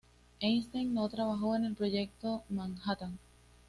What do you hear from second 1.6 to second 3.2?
el Proyecto Manhattan.